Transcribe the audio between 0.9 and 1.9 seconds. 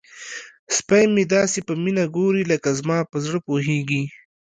مې داسې په